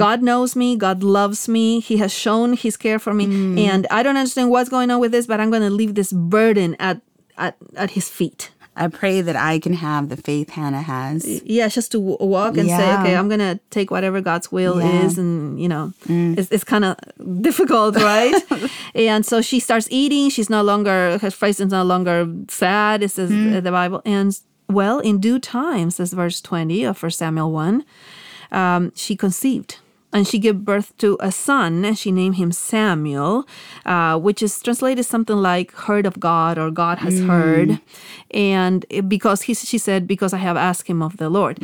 God 0.04 0.20
knows 0.30 0.56
me. 0.62 0.76
God 0.88 1.04
loves 1.04 1.48
me. 1.56 1.66
He 1.90 1.96
has 2.04 2.12
shown 2.24 2.48
his 2.66 2.76
care 2.86 3.00
for 3.06 3.14
me. 3.20 3.26
And 3.70 3.82
i 3.98 4.00
don't 4.04 4.18
understand 4.24 4.48
what's 4.54 4.70
going 4.76 4.90
on 4.94 5.00
with 5.04 5.12
this 5.16 5.26
but 5.32 5.38
i'm 5.40 5.52
gonna 5.56 5.70
leave 5.82 5.94
this 6.02 6.12
burden 6.38 6.70
at 6.88 6.98
at, 7.38 7.54
at 7.84 7.90
his 7.98 8.08
feet. 8.18 8.42
I 8.76 8.88
pray 9.02 9.22
that 9.28 9.36
I 9.36 9.54
can 9.66 9.74
have 9.88 10.04
the 10.10 10.18
faith 10.18 10.50
Hannah 10.58 10.82
has. 10.96 11.20
yeah 11.58 11.68
just 11.78 11.90
to 11.94 12.00
w- 12.08 12.18
walk 12.36 12.54
and 12.60 12.68
say 12.80 12.88
okay 13.00 13.14
i'm 13.20 13.30
gonna 13.34 13.54
take 13.78 13.88
whatever 13.96 14.20
god's 14.30 14.48
will 14.56 14.76
Yeah. 14.82 14.90
Mm. 14.92 15.06
is 15.06 15.14
and 15.24 15.62
you 15.64 15.70
know 15.70 15.86
it's, 16.40 16.50
it's 16.56 16.64
kind 16.74 16.86
of 16.90 16.94
difficult 17.48 17.94
right? 18.14 18.34
And 19.10 19.22
so 19.30 19.36
she 19.50 19.58
starts 19.68 19.88
eating. 20.02 20.26
She's 20.36 20.50
no 20.58 20.62
longer 20.72 20.98
her 21.24 21.32
face 21.44 21.60
is 21.64 21.70
no 21.80 21.84
longer 21.94 22.18
sad 22.50 22.98
it 23.06 23.12
says 23.18 23.30
Mm. 23.30 23.62
the 23.68 23.72
bible. 23.80 24.02
And 24.18 24.30
well 24.80 24.98
in 25.10 25.16
due 25.28 25.40
time 25.40 25.88
says 25.98 26.10
verse 26.24 26.42
20 26.42 26.86
of 26.90 26.96
1 27.04 27.12
samuel 27.22 27.52
1 27.52 27.84
um, 28.54 28.92
she 28.96 29.16
conceived 29.16 29.80
and 30.14 30.28
she 30.28 30.38
gave 30.40 30.64
birth 30.64 30.96
to 30.98 31.18
a 31.20 31.32
son 31.32 31.84
and 31.86 31.98
she 31.98 32.12
named 32.12 32.36
him 32.36 32.52
samuel 32.52 33.46
uh, 33.86 34.18
which 34.20 34.42
is 34.44 34.62
translated 34.62 35.06
something 35.06 35.38
like 35.38 35.72
heard 35.88 36.06
of 36.06 36.20
god 36.20 36.58
or 36.58 36.70
god 36.72 36.98
has 37.00 37.20
heard 37.22 37.80
and 38.32 38.86
because 39.08 39.44
he, 39.44 39.54
she 39.54 39.78
said 39.78 40.08
because 40.08 40.34
i 40.34 40.38
have 40.38 40.58
asked 40.58 40.88
him 40.88 41.02
of 41.02 41.18
the 41.18 41.30
lord 41.30 41.58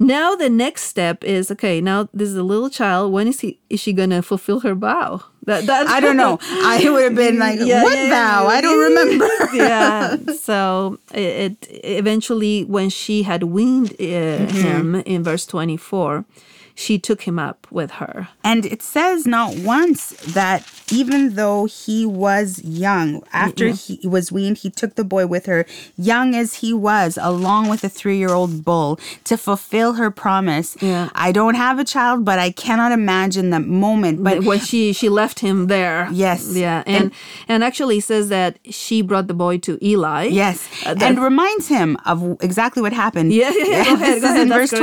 now 0.00 0.34
the 0.36 0.50
next 0.50 0.82
step 0.82 1.24
is 1.24 1.50
okay 1.50 1.80
now 1.80 2.08
this 2.12 2.28
is 2.28 2.36
a 2.36 2.42
little 2.42 2.70
child 2.70 3.12
when 3.12 3.26
is 3.28 3.40
he 3.40 3.58
is 3.70 3.80
she 3.80 3.92
gonna 3.92 4.22
fulfill 4.22 4.60
her 4.60 4.74
vow 4.74 5.20
That, 5.46 5.66
that's 5.66 5.90
I 5.92 6.00
don't 6.00 6.16
know. 6.16 6.38
I 6.74 6.80
would 6.88 7.04
have 7.04 7.14
been 7.14 7.38
like, 7.38 7.58
Yeah, 7.60 7.84
what 7.84 7.92
yeah, 7.98 8.08
vow? 8.16 8.46
I 8.48 8.60
don't 8.64 8.80
remember. 8.88 9.28
yeah. 9.52 10.16
So 10.48 10.96
it, 11.12 11.52
it 11.68 11.80
eventually, 11.84 12.64
when 12.64 12.88
she 12.88 13.24
had 13.24 13.42
weaned 13.42 13.92
uh, 14.00 14.04
Mm-hmm. 14.04 14.56
him 14.56 14.94
in 15.04 15.20
verse 15.22 15.44
24, 15.44 16.24
she 16.74 16.98
took 16.98 17.22
him 17.22 17.38
up 17.38 17.66
with 17.70 17.92
her. 17.92 18.28
And 18.42 18.66
it 18.66 18.82
says 18.82 19.26
not 19.26 19.56
once 19.58 20.10
that 20.34 20.68
even 20.92 21.34
though 21.34 21.66
he 21.66 22.04
was 22.04 22.62
young, 22.64 23.22
after 23.32 23.68
he 23.68 24.00
was 24.04 24.32
weaned, 24.32 24.58
he 24.58 24.70
took 24.70 24.96
the 24.96 25.04
boy 25.04 25.26
with 25.26 25.46
her, 25.46 25.66
young 25.96 26.34
as 26.34 26.54
he 26.56 26.72
was, 26.74 27.16
along 27.20 27.68
with 27.68 27.84
a 27.84 27.88
three 27.88 28.18
year 28.18 28.30
old 28.30 28.64
bull, 28.64 28.98
to 29.24 29.36
fulfill 29.36 29.94
her 29.94 30.10
promise. 30.10 30.76
Yeah. 30.80 31.10
I 31.14 31.30
don't 31.32 31.54
have 31.54 31.78
a 31.78 31.84
child, 31.84 32.24
but 32.24 32.38
I 32.38 32.50
cannot 32.50 32.92
imagine 32.92 33.50
that 33.50 33.66
moment. 33.66 34.22
But 34.24 34.44
when 34.44 34.58
she 34.58 34.92
she 34.92 35.08
left 35.08 35.40
him 35.40 35.68
there. 35.68 36.08
Yes. 36.12 36.54
Yeah. 36.54 36.82
And 36.86 37.12
and, 37.48 37.64
actually 37.64 38.00
says 38.00 38.28
that 38.28 38.58
she 38.70 39.00
brought 39.00 39.26
the 39.26 39.34
boy 39.34 39.58
to 39.58 39.78
Eli. 39.82 40.24
Yes, 40.24 40.68
Uh, 40.84 40.94
and 41.00 41.18
reminds 41.18 41.68
him 41.68 41.96
of 42.04 42.36
exactly 42.42 42.82
what 42.82 42.92
happened. 42.92 43.32
Yeah, 43.32 43.50
yeah, 43.56 43.64
yeah. 43.64 43.84
Go 43.84 43.94
ahead, 43.94 44.14
this 44.16 44.22
go 44.22 44.28
is 44.28 44.34
ahead. 44.34 44.48
verse 44.48 44.70
great. 44.70 44.80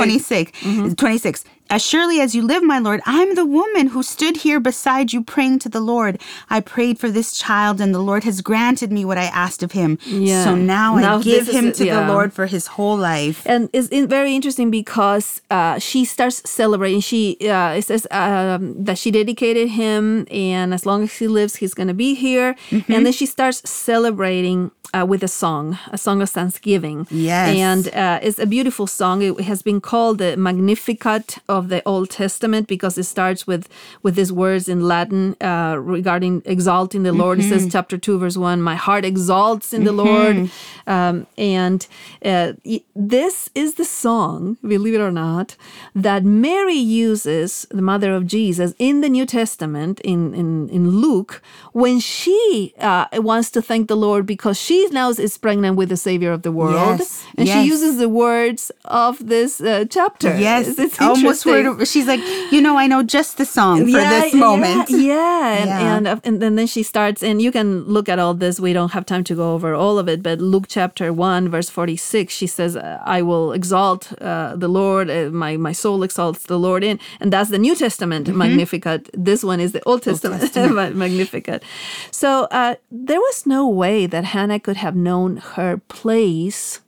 Mm-hmm. 0.61 0.93
26. 0.93 1.43
26. 1.71 1.75
As 1.75 1.89
surely 1.89 2.19
as 2.21 2.35
you 2.35 2.41
live, 2.45 2.63
my 2.63 2.79
Lord, 2.79 3.01
I'm 3.05 3.35
the 3.35 3.45
woman 3.45 3.87
who 3.87 4.03
stood 4.03 4.37
here 4.37 4.59
beside 4.59 5.13
you 5.13 5.23
praying 5.23 5.59
to 5.59 5.69
the 5.69 5.79
Lord. 5.79 6.19
I 6.49 6.59
prayed 6.59 6.99
for 6.99 7.09
this 7.09 7.37
child, 7.37 7.79
and 7.81 7.93
the 7.93 7.99
Lord 7.99 8.23
has 8.23 8.41
granted 8.41 8.91
me 8.91 9.05
what 9.05 9.17
I 9.17 9.25
asked 9.25 9.63
of 9.63 9.71
him. 9.71 9.97
Yeah. 10.05 10.43
So 10.43 10.55
now, 10.55 10.95
Now 10.97 11.17
I 11.17 11.21
give 11.23 11.45
this 11.45 11.55
is 11.55 11.55
him 11.55 11.71
to 11.73 11.85
yeah. 11.85 12.01
the 12.05 12.13
Lord 12.13 12.33
for 12.33 12.45
his 12.45 12.67
whole 12.67 12.97
life. 12.97 13.43
and 13.45 13.69
it's 13.73 13.89
very 14.07 14.35
interesting 14.35 14.69
because 14.71 15.41
uh, 15.49 15.79
she 15.79 16.05
starts 16.05 16.41
celebrating. 16.49 17.01
She 17.01 17.37
uh, 17.49 17.73
it 17.79 17.83
says 17.83 18.07
um, 18.11 18.83
that 18.83 18.97
she 18.97 19.11
dedicated 19.11 19.69
him, 19.69 20.27
and 20.31 20.73
as 20.73 20.85
long 20.85 21.03
as 21.03 21.13
he 21.17 21.27
lives, 21.27 21.55
he's 21.57 21.73
going 21.73 21.87
to 21.87 21.93
be 21.93 22.15
here. 22.15 22.55
Mm-hmm. 22.69 22.91
And 22.91 23.05
then 23.05 23.13
she 23.13 23.25
starts 23.25 23.61
celebrating 23.69 24.71
uh, 24.93 25.05
with 25.05 25.23
a 25.23 25.27
song, 25.27 25.77
a 25.91 25.97
song 25.97 26.21
of 26.21 26.29
thanksgiving. 26.29 27.07
Yes. 27.09 27.55
and 27.57 27.87
uh, 27.95 28.19
it's 28.21 28.39
a 28.39 28.45
beautiful 28.45 28.87
song. 28.87 29.21
It 29.21 29.39
has 29.41 29.61
been 29.61 29.79
called 29.81 30.17
the 30.17 30.35
Magnificat 30.37 31.37
of 31.47 31.60
the 31.69 31.81
Old 31.85 32.09
Testament 32.09 32.67
because 32.67 32.97
it 32.97 33.03
starts 33.03 33.45
with 33.47 33.67
with 34.03 34.15
these 34.15 34.31
words 34.31 34.67
in 34.67 34.87
Latin 34.87 35.35
uh, 35.41 35.75
regarding 35.79 36.41
exalting 36.45 37.03
the 37.03 37.13
Lord. 37.13 37.39
It 37.39 37.43
says 37.49 37.67
chapter 37.71 37.97
two, 37.97 38.17
verse 38.19 38.37
one, 38.37 38.61
"My 38.61 38.75
heart 38.75 39.05
exalts 39.05 39.73
in 39.73 39.83
the 39.83 39.91
Lord," 39.91 40.49
um, 40.87 41.27
and 41.37 41.85
uh, 42.25 42.53
this 42.95 43.49
is 43.55 43.75
the 43.75 43.85
song, 43.85 44.57
believe 44.61 44.93
it 44.95 45.01
or 45.01 45.11
not, 45.11 45.55
that 45.95 46.23
Mary 46.23 46.75
uses, 46.75 47.67
the 47.69 47.81
mother 47.81 48.13
of 48.13 48.25
Jesus, 48.27 48.73
in 48.79 49.01
the 49.01 49.09
New 49.09 49.25
Testament 49.25 49.99
in 50.01 50.33
in, 50.33 50.69
in 50.69 50.89
Luke 51.01 51.41
when 51.73 51.99
she 51.99 52.73
uh, 52.79 53.05
wants 53.13 53.49
to 53.51 53.61
thank 53.61 53.87
the 53.87 53.95
Lord 53.95 54.25
because 54.25 54.57
she 54.59 54.87
now 54.91 55.09
is 55.09 55.37
pregnant 55.37 55.77
with 55.77 55.89
the 55.89 55.97
Savior 55.97 56.31
of 56.31 56.41
the 56.41 56.51
world, 56.51 56.99
Yes, 56.99 57.25
and 57.37 57.47
yes. 57.47 57.53
she 57.63 57.67
uses 57.67 57.97
the 57.97 58.09
words 58.09 58.71
of 58.85 59.27
this 59.27 59.61
uh, 59.61 59.85
chapter. 59.89 60.37
Yes, 60.37 60.67
it's, 60.67 60.79
it's 60.79 61.01
almost 61.01 61.45
She's 61.85 62.07
like, 62.07 62.21
you 62.51 62.61
know, 62.61 62.77
I 62.83 62.87
know 62.87 63.01
just 63.03 63.37
the 63.37 63.45
song 63.45 63.79
for 63.79 63.99
this 64.21 64.33
moment. 64.33 64.89
Yeah, 64.89 64.97
yeah. 64.99 65.55
And, 65.57 65.67
Yeah. 65.69 65.95
And, 65.97 66.07
uh, 66.07 66.19
and 66.23 66.41
then, 66.41 66.55
then 66.55 66.67
she 66.67 66.83
starts, 66.83 67.21
and 67.23 67.41
you 67.41 67.51
can 67.51 67.83
look 67.95 68.07
at 68.09 68.19
all 68.19 68.33
this. 68.33 68.59
We 68.59 68.73
don't 68.73 68.91
have 68.91 69.05
time 69.05 69.23
to 69.25 69.35
go 69.35 69.53
over 69.55 69.73
all 69.75 69.97
of 69.99 70.07
it, 70.07 70.19
but 70.23 70.39
Luke 70.39 70.65
chapter 70.67 71.11
1, 71.13 71.49
verse 71.49 71.69
46, 71.69 72.33
she 72.33 72.47
says, 72.47 72.75
I 73.17 73.21
will 73.21 73.51
exalt 73.53 74.03
uh, 74.21 74.55
the 74.55 74.67
Lord, 74.67 75.09
uh, 75.09 75.29
my, 75.31 75.57
my 75.57 75.71
soul 75.73 76.03
exalts 76.03 76.43
the 76.47 76.59
Lord 76.59 76.83
in. 76.83 76.99
And 77.19 77.31
that's 77.33 77.49
the 77.49 77.59
New 77.59 77.75
Testament 77.75 78.27
Mm-hmm. 78.27 78.37
Magnificat. 78.37 79.09
This 79.13 79.43
one 79.43 79.59
is 79.59 79.71
the 79.71 79.81
Old 79.85 80.01
Testament, 80.03 80.95
Magnificat. 81.05 81.63
So 82.11 82.47
uh, 82.51 82.75
there 82.91 83.19
was 83.19 83.45
no 83.45 83.67
way 83.67 84.05
that 84.07 84.23
Hannah 84.25 84.59
could 84.59 84.77
have 84.77 84.95
known 84.95 85.37
her 85.55 85.77
place 85.87 86.81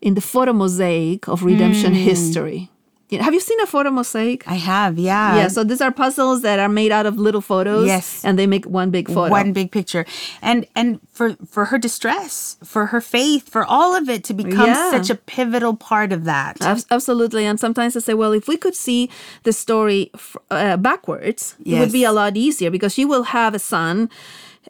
in 0.00 0.14
the 0.14 0.20
photo 0.20 0.52
mosaic 0.52 1.26
of 1.28 1.42
redemption 1.42 1.92
Mm. 1.94 2.04
history. 2.10 2.70
Have 3.12 3.32
you 3.34 3.40
seen 3.40 3.60
a 3.60 3.66
photo 3.66 3.90
mosaic? 3.90 4.42
I 4.48 4.54
have, 4.54 4.98
yeah. 4.98 5.36
Yeah, 5.36 5.48
so 5.48 5.62
these 5.62 5.80
are 5.80 5.92
puzzles 5.92 6.42
that 6.42 6.58
are 6.58 6.68
made 6.68 6.90
out 6.90 7.06
of 7.06 7.18
little 7.18 7.40
photos. 7.40 7.86
Yes. 7.86 8.24
And 8.24 8.36
they 8.36 8.46
make 8.48 8.64
one 8.66 8.90
big 8.90 9.06
photo. 9.08 9.30
one 9.30 9.52
big 9.52 9.70
picture 9.70 10.04
and 10.42 10.66
and 10.74 10.98
for 11.12 11.36
for 11.48 11.66
her 11.66 11.78
distress 11.78 12.56
for 12.64 12.86
her 12.86 13.00
faith 13.00 13.48
for 13.48 13.64
all 13.64 13.94
of 13.94 14.08
it 14.08 14.24
to 14.24 14.34
become 14.34 14.66
Yeah. 14.66 14.90
such 14.90 15.08
a 15.10 15.14
pivotal 15.14 15.74
part 15.76 16.10
of 16.12 16.24
that 16.24 16.56
Abs- 16.60 16.86
Absolutely. 16.90 17.44
And 17.46 17.60
sometimes 17.60 17.96
I 17.96 18.00
say, 18.00 18.14
well, 18.14 18.32
if 18.32 18.48
we 18.48 18.56
could 18.56 18.74
see 18.74 19.08
the 19.44 19.52
story 19.52 20.10
f- 20.14 20.36
uh, 20.50 20.76
backwards, 20.76 21.54
it 21.64 21.78
would 21.78 21.92
be 21.92 22.04
a 22.04 22.12
lot 22.12 22.36
easier 22.36 22.70
because 22.70 22.92
she 22.92 23.04
will 23.04 23.24
have 23.24 23.54
a 23.54 23.58
son. 23.60 24.10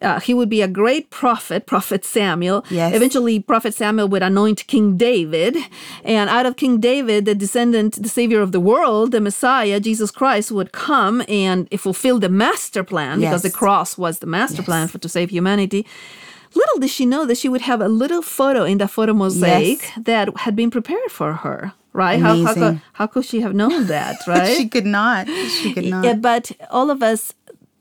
Uh, 0.03 0.21
he 0.21 0.35
would 0.35 0.49
be 0.49 0.62
a 0.62 0.69
great 0.69 1.11
prophet, 1.11 1.67
Prophet 1.67 2.05
Samuel. 2.05 2.65
Yes. 2.71 2.95
Eventually, 2.95 3.41
Prophet 3.41 3.75
Samuel 3.75 4.09
would 4.09 4.23
anoint 4.23 4.67
King 4.67 4.97
David. 4.97 5.57
And 6.05 6.29
out 6.31 6.47
of 6.47 6.57
King 6.57 6.79
David, 6.81 7.25
the 7.25 7.35
descendant, 7.35 8.03
the 8.03 8.09
savior 8.09 8.41
of 8.41 8.53
the 8.53 8.61
world, 8.61 9.12
the 9.12 9.21
Messiah, 9.21 9.81
Jesus 9.81 10.11
Christ, 10.11 10.53
would 10.53 10.73
come 10.73 11.23
and 11.29 11.69
fulfill 11.81 12.19
the 12.19 12.29
master 12.29 12.85
plan 12.85 13.21
because 13.21 13.43
the 13.43 13.50
cross 13.50 13.97
was 13.97 14.19
the 14.19 14.26
master 14.26 14.62
plan 14.62 14.88
for 14.88 14.99
to 14.99 15.09
save 15.09 15.31
humanity. 15.31 15.87
Little 16.55 16.79
did 16.79 16.91
she 16.91 17.05
know 17.05 17.26
that 17.26 17.37
she 17.37 17.49
would 17.49 17.62
have 17.62 17.81
a 17.83 17.88
little 17.88 18.23
photo 18.23 18.65
in 18.65 18.79
the 18.79 18.88
photo 18.88 19.12
mosaic 19.12 19.83
Yes. 19.83 19.93
that 20.05 20.29
had 20.38 20.57
been 20.57 20.71
prepared 20.71 21.11
for 21.11 21.35
her, 21.35 21.73
right? 21.93 22.19
How, 22.19 22.35
how, 22.45 22.55
could, 22.55 22.81
how 22.95 23.07
could 23.07 23.25
she 23.26 23.41
have 23.41 23.55
known 23.55 23.87
that, 23.88 24.17
right? 24.26 24.57
she 24.57 24.67
could 24.69 24.87
not 24.87 25.29
she 25.29 25.75
could 25.75 25.85
not 25.85 26.05
Yeah, 26.05 26.15
but 26.15 26.53
all 26.71 26.91
of 26.91 27.03
us, 27.03 27.35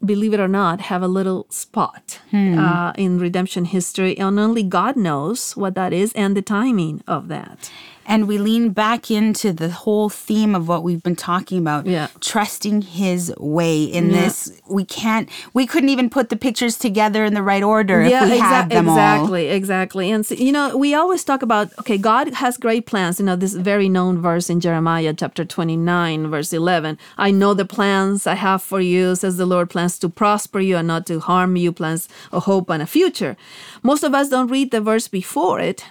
believe 0.05 0.33
it 0.33 0.39
or 0.39 0.47
not, 0.47 0.81
have 0.81 1.01
a 1.03 1.07
little 1.07 1.45
spot 1.49 2.19
Hmm. 2.31 2.57
uh, 2.57 2.91
in 2.97 3.19
redemption 3.19 3.65
history, 3.65 4.17
and 4.17 4.39
only 4.39 4.63
God 4.63 4.95
knows 4.95 5.53
what 5.57 5.75
that 5.75 5.93
is 5.93 6.13
and 6.13 6.35
the 6.35 6.41
timing 6.41 7.01
of 7.07 7.27
that. 7.27 7.71
And 8.07 8.27
we 8.27 8.37
lean 8.37 8.69
back 8.69 9.09
into 9.09 9.51
the 9.53 9.69
whole 9.69 10.09
theme 10.09 10.53
of 10.55 10.67
what 10.67 10.83
we've 10.83 11.01
been 11.03 11.15
talking 11.15 11.57
about 11.59 11.85
Yeah. 11.85 12.07
trusting 12.21 12.81
his 12.83 13.33
way 13.37 13.83
in 13.83 14.09
Yeah. 14.09 14.21
this 14.21 14.51
we 14.67 14.83
can't 14.85 15.29
we 15.53 15.65
couldn't 15.65 15.89
even 15.89 16.09
put 16.09 16.29
the 16.29 16.35
pictures 16.35 16.77
together 16.77 17.25
in 17.25 17.33
the 17.33 17.41
right 17.43 17.63
order 17.63 18.01
if 18.01 18.11
we 18.21 18.37
exa- 18.37 18.39
had 18.39 18.69
them 18.69 18.87
all 18.89 18.95
exactly, 18.95 19.47
exactly. 19.49 20.11
And 20.11 20.25
so, 20.25 20.35
you 20.35 20.51
know, 20.51 20.77
we 20.77 20.93
always 20.93 21.23
talk 21.23 21.41
about 21.41 21.69
okay, 21.79 21.97
God 21.97 22.33
has 22.35 22.57
great 22.57 22.85
plans. 22.85 23.19
You 23.19 23.25
know, 23.25 23.35
this 23.35 23.53
very 23.53 23.89
known 23.89 24.21
verse 24.21 24.49
in 24.49 24.59
Jeremiah 24.59 25.13
chapter 25.13 25.43
29, 25.45 26.27
verse 26.29 26.53
11. 26.53 26.97
I 27.17 27.31
know 27.31 27.53
the 27.53 27.65
plans 27.65 28.27
I 28.27 28.35
have 28.35 28.61
for 28.61 28.81
you, 28.81 29.15
says 29.15 29.37
the 29.37 29.45
Lord, 29.45 29.69
plans 29.69 29.97
to 29.99 30.09
prosper 30.09 30.59
you 30.59 30.77
and 30.77 30.87
not 30.87 31.05
to 31.07 31.19
harm 31.19 31.55
you, 31.55 31.71
plans 31.71 32.07
of 32.31 32.43
hope 32.45 32.69
and 32.69 32.81
a 32.83 32.85
future. 32.85 33.35
Most 33.83 34.03
of 34.03 34.13
us 34.13 34.29
don't 34.29 34.49
read 34.51 34.71
the 34.71 34.81
verse 34.81 35.07
before 35.07 35.59
it 35.59 35.85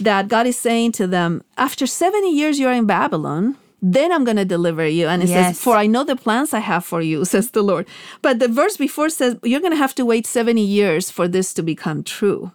that 0.00 0.28
God 0.28 0.46
is 0.46 0.56
saying 0.56 0.92
to 0.92 1.06
them, 1.06 1.42
after 1.56 1.86
70 1.86 2.30
years 2.30 2.58
you're 2.58 2.72
in 2.72 2.86
Babylon, 2.86 3.56
then 3.80 4.10
I'm 4.12 4.24
going 4.24 4.36
to 4.36 4.44
deliver 4.44 4.86
you. 4.86 5.06
And 5.08 5.22
it 5.22 5.28
Yes. 5.28 5.56
says, 5.56 5.60
For 5.62 5.76
I 5.76 5.86
know 5.86 6.04
the 6.04 6.16
plans 6.16 6.52
I 6.52 6.58
have 6.60 6.84
for 6.84 7.00
you, 7.00 7.24
says 7.32 7.50
the 7.50 7.62
Lord. 7.62 7.86
But 8.22 8.38
the 8.38 8.48
verse 8.48 8.76
before 8.76 9.08
says, 9.10 9.36
You're 9.42 9.60
going 9.60 9.72
to 9.72 9.76
have 9.78 9.94
to 9.96 10.04
wait 10.04 10.26
70 10.26 10.60
years 10.60 11.10
for 11.10 11.28
this 11.28 11.52
to 11.54 11.62
become 11.62 12.02
true. 12.02 12.52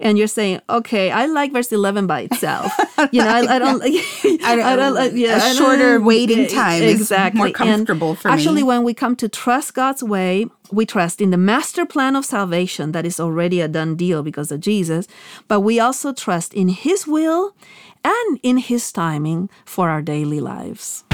And 0.00 0.18
you're 0.18 0.26
saying, 0.28 0.60
okay, 0.68 1.10
I 1.10 1.26
like 1.26 1.52
verse 1.52 1.72
11 1.72 2.06
by 2.06 2.20
itself. 2.22 2.72
You 3.12 3.20
know, 3.22 3.28
I, 3.28 3.56
I 3.56 3.58
don't 3.58 3.78
like, 3.84 3.92
I 4.42 4.56
don't- 4.76 4.94
like- 4.94 5.12
a 5.12 5.34
I 5.34 5.38
don't- 5.38 5.56
shorter 5.56 6.00
waiting 6.00 6.40
yeah, 6.44 6.48
time 6.48 6.82
is 6.82 7.00
exactly. 7.00 7.36
more 7.38 7.46
And 7.48 7.54
comfortable 7.54 8.14
for 8.14 8.28
me. 8.28 8.34
Actually, 8.34 8.62
when 8.62 8.84
we 8.84 8.94
come 8.94 9.16
to 9.16 9.28
trust 9.28 9.74
God's 9.74 10.02
way, 10.02 10.46
we 10.72 10.86
trust 10.86 11.20
in 11.20 11.30
the 11.30 11.36
master 11.36 11.84
plan 11.84 12.16
of 12.16 12.24
salvation 12.24 12.92
that 12.92 13.04
is 13.04 13.20
already 13.20 13.60
a 13.60 13.68
done 13.68 13.96
deal 13.96 14.22
because 14.22 14.50
of 14.50 14.60
Jesus, 14.60 15.06
but 15.46 15.60
we 15.60 15.78
also 15.78 16.12
trust 16.14 16.54
in 16.54 16.68
His 16.68 17.06
will 17.06 17.54
and 18.02 18.40
in 18.42 18.56
His 18.56 18.90
timing 18.90 19.50
for 19.66 19.90
our 19.90 20.00
daily 20.02 20.40
lives. 20.40 21.04